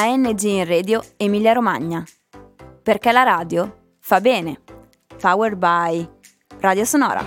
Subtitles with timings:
[0.00, 2.04] ANG in Radio Emilia Romagna.
[2.84, 4.60] Perché la radio fa bene.
[5.20, 6.08] Powered by
[6.60, 7.24] Radio Sonora.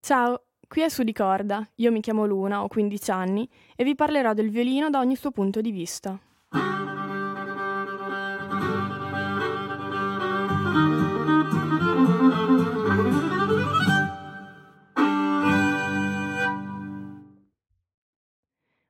[0.00, 1.66] Ciao, qui è Su di Corda.
[1.76, 5.30] Io mi chiamo Luna, ho 15 anni e vi parlerò del violino da ogni suo
[5.30, 6.20] punto di vista.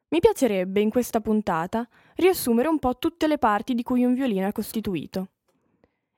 [0.09, 4.47] Mi piacerebbe in questa puntata riassumere un po' tutte le parti di cui un violino
[4.47, 5.29] è costituito.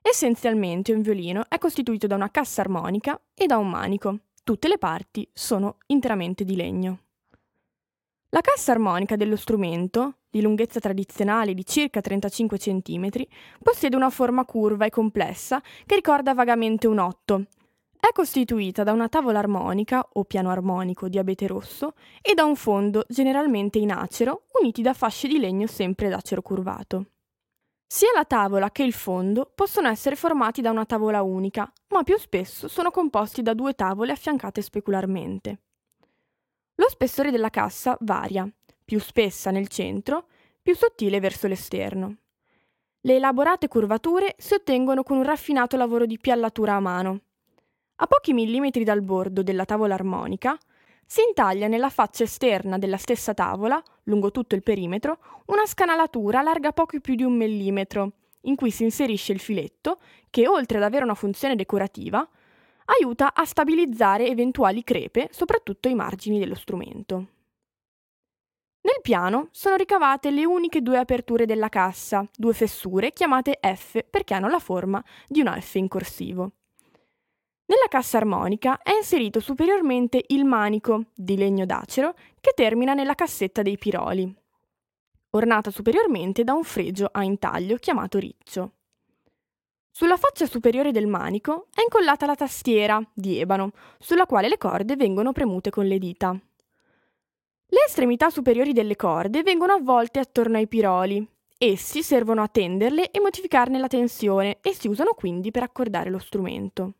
[0.01, 4.19] Essenzialmente un violino è costituito da una cassa armonica e da un manico.
[4.45, 6.99] Tutte le parti sono interamente di legno.
[8.29, 13.09] La cassa armonica dello strumento, di lunghezza tradizionale di circa 35 cm,
[13.61, 17.45] possiede una forma curva e complessa che ricorda vagamente un otto.
[17.99, 22.55] È costituita da una tavola armonica o piano armonico di abete rosso e da un
[22.55, 27.07] fondo generalmente in acero uniti da fasce di legno sempre d'acero curvato.
[27.85, 32.17] Sia la tavola che il fondo possono essere formati da una tavola unica, ma più
[32.19, 35.59] spesso sono composti da due tavole affiancate specularmente.
[36.75, 38.47] Lo spessore della cassa varia,
[38.89, 40.25] più spessa nel centro,
[40.59, 42.15] più sottile verso l'esterno.
[43.01, 47.19] Le elaborate curvature si ottengono con un raffinato lavoro di piallatura a mano.
[47.97, 50.57] A pochi millimetri dal bordo della tavola armonica
[51.05, 56.71] si intaglia nella faccia esterna della stessa tavola, lungo tutto il perimetro, una scanalatura larga
[56.71, 59.99] poco più di un millimetro, in cui si inserisce il filetto
[60.31, 62.27] che, oltre ad avere una funzione decorativa,
[62.85, 67.37] aiuta a stabilizzare eventuali crepe, soprattutto ai margini dello strumento.
[68.81, 74.33] Nel piano sono ricavate le uniche due aperture della cassa, due fessure chiamate F perché
[74.33, 76.51] hanno la forma di una F in corsivo.
[77.65, 83.61] Nella cassa armonica è inserito superiormente il manico di legno d'acero che termina nella cassetta
[83.61, 84.33] dei piroli,
[85.31, 88.71] ornata superiormente da un fregio a intaglio chiamato riccio.
[89.91, 94.95] Sulla faccia superiore del manico è incollata la tastiera di ebano, sulla quale le corde
[94.95, 96.39] vengono premute con le dita.
[97.71, 101.25] Le estremità superiori delle corde vengono avvolte attorno ai piroli.
[101.55, 106.17] Essi servono a tenderle e modificarne la tensione e si usano quindi per accordare lo
[106.17, 106.93] strumento.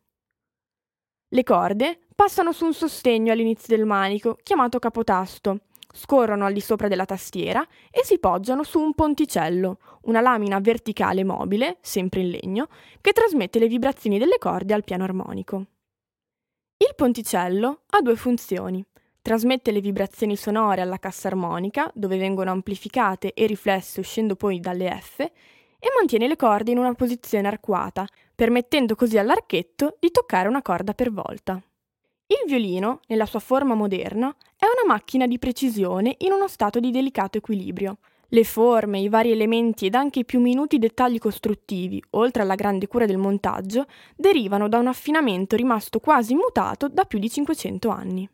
[1.28, 5.60] Le corde passano su un sostegno all'inizio del manico, chiamato capotasto,
[5.92, 11.24] scorrono al di sopra della tastiera e si poggiano su un ponticello, una lamina verticale
[11.24, 12.68] mobile, sempre in legno,
[13.00, 15.64] che trasmette le vibrazioni delle corde al piano armonico.
[16.76, 18.84] Il ponticello ha due funzioni.
[19.22, 24.98] Trasmette le vibrazioni sonore alla cassa armonica, dove vengono amplificate e riflesse uscendo poi dalle
[25.00, 30.62] F, e mantiene le corde in una posizione arcuata, permettendo così all'archetto di toccare una
[30.62, 31.60] corda per volta.
[32.26, 36.90] Il violino, nella sua forma moderna, è una macchina di precisione in uno stato di
[36.90, 37.98] delicato equilibrio.
[38.28, 42.86] Le forme, i vari elementi ed anche i più minuti dettagli costruttivi, oltre alla grande
[42.86, 48.30] cura del montaggio, derivano da un affinamento rimasto quasi immutato da più di 500 anni.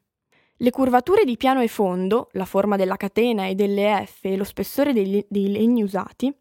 [0.59, 4.45] Le curvature di piano e fondo, la forma della catena e delle F e lo
[4.45, 6.35] spessore dei, dei legni usati,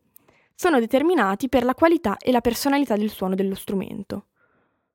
[0.54, 4.28] sono determinati per la qualità e la personalità del suono dello strumento.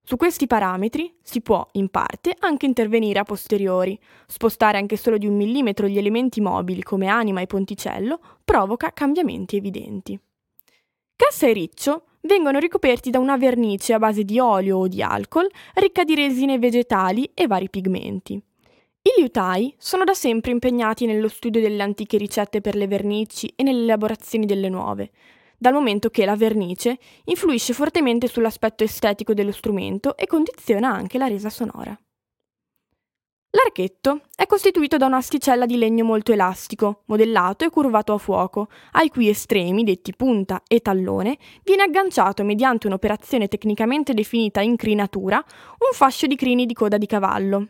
[0.02, 3.98] Su questi parametri si può, in parte, anche intervenire a posteriori.
[4.26, 9.56] Spostare anche solo di un millimetro gli elementi mobili come anima e ponticello provoca cambiamenti
[9.56, 10.18] evidenti.
[11.14, 15.48] Cassa e riccio vengono ricoperti da una vernice a base di olio o di alcol
[15.74, 18.42] ricca di resine vegetali e vari pigmenti.
[19.02, 23.62] I liutai sono da sempre impegnati nello studio delle antiche ricette per le vernici e
[23.62, 25.10] nelle elaborazioni delle nuove,
[25.56, 31.28] dal momento che la vernice influisce fortemente sull'aspetto estetico dello strumento e condiziona anche la
[31.28, 31.98] resa sonora.
[33.52, 39.08] L'archetto è costituito da un'asticella di legno molto elastico, modellato e curvato a fuoco, ai
[39.08, 46.26] cui estremi, detti punta e tallone, viene agganciato mediante un'operazione tecnicamente definita incrinatura un fascio
[46.26, 47.68] di crini di coda di cavallo,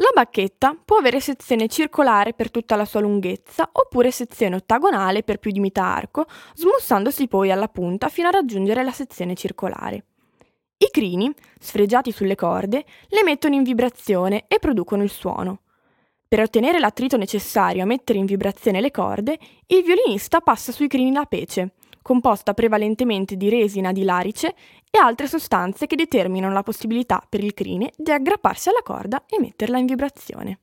[0.00, 5.38] la bacchetta può avere sezione circolare per tutta la sua lunghezza oppure sezione ottagonale per
[5.38, 10.04] più di metà arco, smussandosi poi alla punta fino a raggiungere la sezione circolare.
[10.78, 15.60] I crini, sfregiati sulle corde, le mettono in vibrazione e producono il suono.
[16.26, 21.12] Per ottenere l'attrito necessario a mettere in vibrazione le corde, il violinista passa sui crini
[21.12, 21.74] la pece,
[22.10, 24.56] composta prevalentemente di resina di larice
[24.90, 29.38] e altre sostanze che determinano la possibilità per il crine di aggrapparsi alla corda e
[29.38, 30.58] metterla in vibrazione.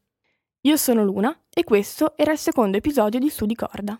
[0.63, 3.97] Io sono Luna e questo era il secondo episodio di Su di Corda.